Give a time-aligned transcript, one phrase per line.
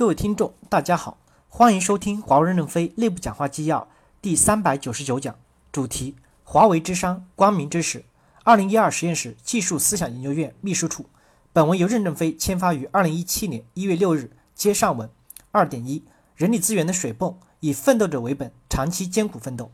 [0.00, 1.18] 各位听众，大家好，
[1.50, 3.86] 欢迎收听华为任正非内部讲话纪要
[4.22, 5.36] 第三百九十九讲，
[5.70, 8.06] 主题：华为之商，光明之始。
[8.42, 11.04] 二零一二实验室技术思想研究院秘书处。
[11.52, 14.30] 本文由任正非签发于二零一七年一月六日。
[14.54, 15.10] 接上文。
[15.52, 16.02] 二点一：
[16.34, 19.70] 人力资源的水泵以奋斗者为本，长期艰苦奋斗。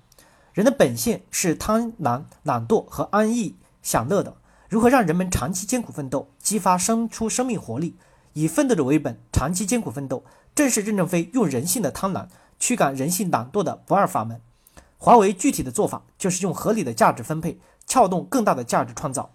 [0.52, 4.36] 人的本性是贪婪、懒惰和安逸享乐的。
[4.68, 7.94] 如何让人们长期艰苦奋斗，激发生出生命活力？
[8.36, 10.22] 以奋斗者为本，长期艰苦奋斗，
[10.54, 12.26] 正是任正非用人性的贪婪
[12.58, 14.42] 驱赶人性懒惰的不二法门。
[14.98, 19.30] 华为具体的做法就是用合理的价值分配，撬动更大的价值创造。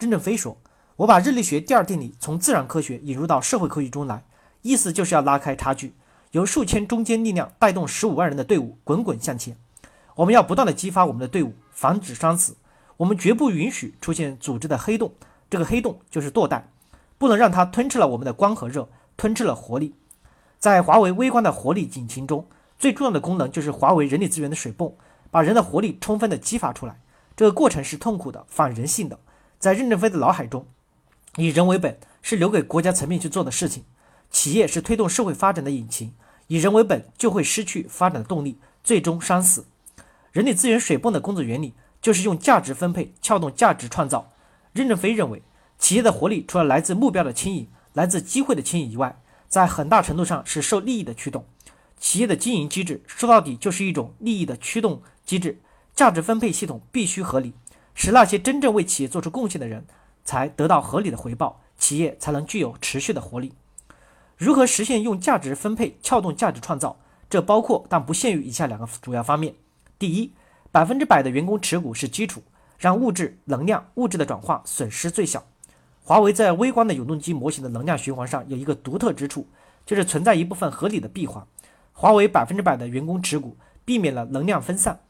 [0.00, 0.56] 任正非说
[0.98, 4.24] ：“我把热力学第二定理从自然科学引入到社会科学中来，
[4.62, 5.94] 意思就是要拉开差距，
[6.32, 9.56] 由数千中坚力量带动十五万人的队伍滚滚向前。
[10.16, 12.56] 我们要不断的激发我们的队伍，防止伤死。”
[12.98, 15.12] 我们绝不允许出现组织的黑洞，
[15.48, 16.71] 这个黑洞就是堕代，
[17.22, 19.94] 不能让它吞吃了我们的光和热，吞吃了活力。
[20.58, 22.48] 在华为微观的活力引擎中，
[22.80, 24.92] 最重要的功能就是华为人力资源的水泵，
[25.30, 27.00] 把人的活力充分的激发出来。
[27.36, 29.20] 这个过程是痛苦的，反人性的。
[29.60, 30.66] 在任正非的脑海中，
[31.36, 33.84] 以人为本是留给国家层面去做的事情，
[34.28, 36.12] 企业是推动社会发展的引擎，
[36.48, 39.66] 以人为本就会失去发展的动力，最终伤死。
[40.32, 41.74] 人力资源水泵的工作原理。
[42.02, 44.32] 就是用价值分配撬动价值创造。
[44.72, 45.40] 任正非认为，
[45.82, 51.44] 企业的活力除了来自目标的牵引、来自机会的牵引以外，在很大程度上是受利益的驱动。
[51.98, 55.60] 企业的经营机制说到底就是一种利益的驱动机制，
[55.92, 57.52] 价值分配系统必须合理，
[57.96, 59.84] 使那些真正为企业做出贡献的人
[60.24, 63.52] 才得到合理的回报，企业才能具有持续的活力。
[64.36, 66.96] 如何实现用价值分配撬动价值创造？
[67.28, 69.56] 这包括但不限于以下两个主要方面：
[69.98, 70.32] 第一，
[70.70, 72.40] 百分之百的员工持股是基础，
[72.78, 75.44] 让物质、能量、物质的转化损失最小。
[76.12, 79.46] 华为在微观的永动机模型的能量循环上有一个独特之处，
[79.86, 81.42] 就是存在一部分合理的闭环。
[81.94, 85.00] 华为百分之百的员工持股，避免了能量分散，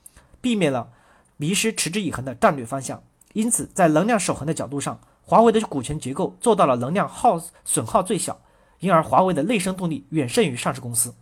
[0.41, 0.92] 避免了
[1.39, 3.02] 迷失持之以恒的战略方向。
[3.33, 8.40] 因此，在能量守恒的角度上，华为的股权结构做到了能量耗损耗最小，
[8.79, 11.13] 因而华为的内生动力远胜于上市公司。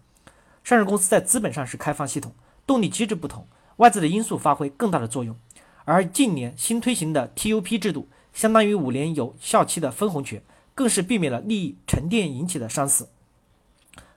[0.62, 2.34] 上市公司在资本上是开放系统，
[2.66, 3.48] 动力机制不同。
[3.76, 5.34] 外在的因素发挥更大的作用，
[5.86, 10.42] 而近年新推行的 TUP 制度，相当于五年有效期的分红权，
[10.74, 13.08] 更是避免了利益沉淀引起的伤死。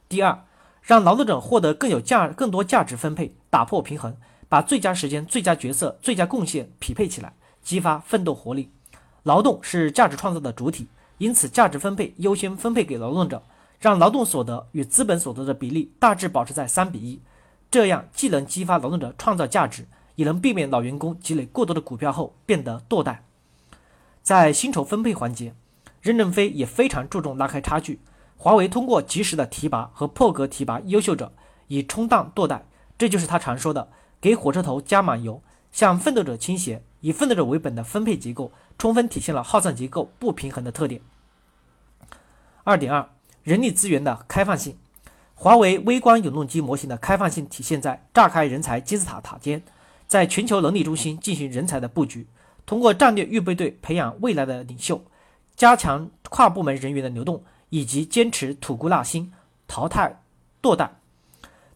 [0.07, 0.46] 第二，
[0.81, 4.16] 让劳动者获得更有价、更多价值分配，打破平衡，
[4.47, 8.69] 把最佳时间、最佳角色、最佳贡献匹配起来，激发奋斗活力。
[9.24, 10.88] 劳动是价值创造的主体，
[11.18, 13.41] 因此价值分配优先分配给劳动者，
[13.80, 17.19] 让劳动所得与资本所得的比例大致保持在三比一。
[17.72, 23.24] 这样既能激发劳动者创造价值，也能避免老员工积累过多的股票后变得堕代。
[24.23, 25.53] 在薪酬分配环节，
[26.01, 28.00] 任正非也非常注重拉开差距。
[28.38, 31.34] 华为通过及时的提拔和破格提拔优秀者，
[31.67, 32.66] 以冲淡堕代。
[32.97, 33.89] 这就是他常说的
[34.22, 35.41] “给火车头加满油，
[35.73, 41.01] 向奋斗者倾斜，以奋斗者为本”的分配结构，充分体现了耗散结构不平衡的特点。
[42.63, 43.09] 二点二，
[43.44, 44.78] 人力资源的开放性。
[45.35, 49.63] 华为微观永动机模型的开放性体现在炸开人才金字塔塔尖，
[50.07, 52.28] 在全球能力中心进行人才的布局，
[52.66, 55.03] 通过战略预备队培养未来的领袖，
[55.56, 59.31] 加强跨部门人员的流动，以及坚持吐故纳新，
[59.68, 60.22] 淘汰
[60.62, 60.96] 堕代。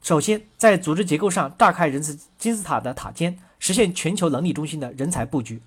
[0.02, 5.62] 首先，在组织结构上炸开人才金字塔的塔尖，实现全球能力中心的人才布局。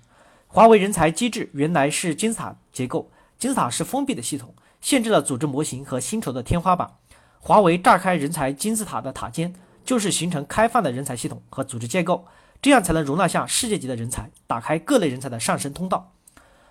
[0.47, 6.91] 华为人才机制原来是金字塔结构，金字塔是封闭的系统，限制了组织模型和薪酬的天花板。
[7.39, 9.53] 华为炸开人才金字塔的塔尖，
[9.85, 12.25] 就是形成开放的人才系统和组织结构，
[12.61, 16.13] 这样才能容纳下世界级的人才，打开各类人才的上升通道。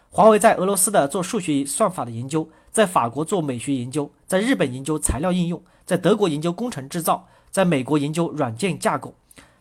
[0.08, 9.14] 华为在俄罗斯的做数学算法的研究，在法国做美学研究，在日本研究材料应用，在德国研究工程制造，在美国研究软件架构，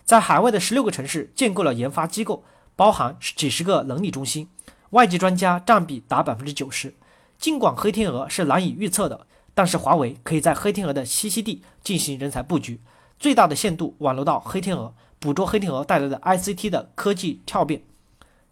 [0.03, 2.43] 在海外的十六个城市建构了研发机构，
[2.75, 4.49] 包含几十个能力中心，
[4.91, 6.95] 外籍专家占比达百分之九十。
[7.37, 9.25] 尽管黑天鹅是难以预测的。
[9.55, 12.79] 但是华为可以在黑天鹅的栖息地进行人才布局，
[13.19, 17.83] 最大的限度网络到黑天鹅，捕捉黑天鹅带来的 ICT 的科技跳变。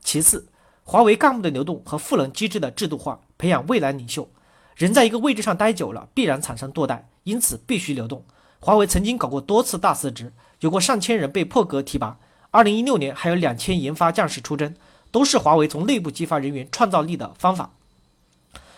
[0.01, 0.47] 其次，
[0.83, 4.29] 华为干部的流动和赋能机制的制度化，培养未来领袖。
[4.75, 8.23] 人在一个位置上待久了，必然产生堕代，因此必须流动。
[8.59, 12.19] 华为曾经搞过多次大辞职，有过上千人被破格提拔。
[12.51, 14.75] 二零一六年还有两千研发将士出征，
[15.11, 17.71] 都是华为从内部激发人员创造力的方法。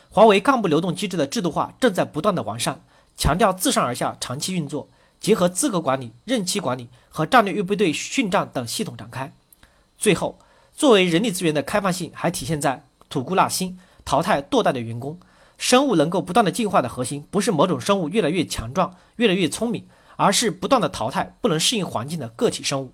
[0.10, 2.82] 华为干部流动机制的制度化正在不断的完善，
[3.16, 4.90] 强调自上而下长期运作，
[5.20, 9.34] 结合资格管理、任期管理和战略预备队训战等系统展开。
[9.98, 10.40] 最后，
[10.74, 15.20] 作为人力资源的开放性，还体现在吐故纳新、淘汰堕代的员工。
[15.58, 19.86] 生物能够不断的进化的核心，不是某种生物越来越强壮、越来越聪明，
[20.16, 22.94] 而是不断的淘汰不能适应环境的个体生物。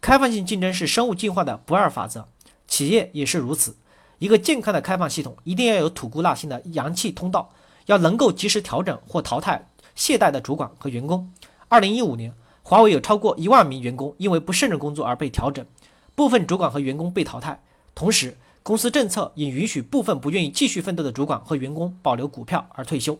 [0.00, 2.28] 开放性竞争是生物进化的不二法则，
[2.68, 3.76] 企业也是如此。
[4.20, 7.50] 一个健康的开放系统一定要有吐故纳新的阳气通道，
[7.86, 9.66] 要能够及时调整或淘汰
[9.96, 11.32] 懈怠的主管和员工。
[11.74, 12.32] 二零一五年，
[12.62, 15.66] 华为有超过一万名员工因为不胜任工作而被调整，
[16.14, 17.60] 部分主管和员工被淘汰。
[17.96, 23.18] 同时，公司政策也允许部分不愿意继续奋斗的主管和员工保留股票而退休。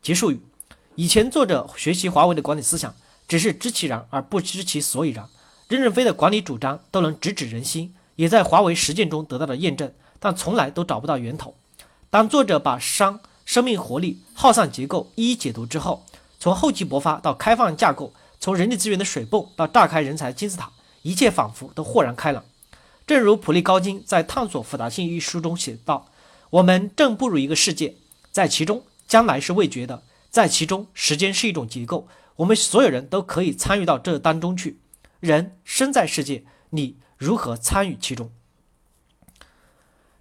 [0.00, 0.40] 结束语：
[0.94, 2.94] 以前作者学习华为的管理思想，
[3.28, 5.28] 只是知其然而不知其所以然。
[5.68, 11.54] 任正非的管理主张都能直指人心，也在华为实践中得到了验证，但从来都找不到源头。
[12.08, 16.06] 当作者把商生命活力、耗散结构一一解读之后，
[16.40, 20.72] 从厚积薄发到开放架构，从人力资源的水泵到炸开人才金字塔，
[21.02, 22.42] 一切仿佛都豁然开朗。
[23.06, 26.10] 正如普利高金在《探索复杂性》一书中写道
[26.48, 27.96] ：“我们正步入一个世界，
[28.32, 34.78] 在其中将来是未决的，在其中时间是一种结构，我们所有人都可以参与到这当中去。”
[35.20, 38.30] 人生在世界，你如何参与其中？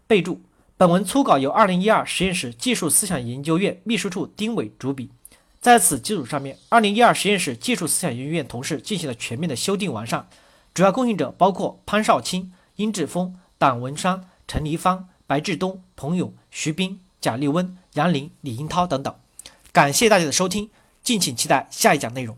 [0.05, 0.41] 备注：
[0.75, 5.11] 本文初稿由二零一二实验室技术思想研究院秘书处丁伟主笔，
[5.61, 10.29] 在此基础上面，二零一二实验室技术思想研究院同事进行了全面的修订完善。
[10.73, 19.13] 主要贡献者包括潘少卿、殷志峰、党文山、陈黎芳、白志东、彭勇、徐斌、贾立温、杨林、李英涛等等。
[19.73, 20.69] 感谢大家的收听，
[21.03, 22.37] 敬请期待下一讲内容。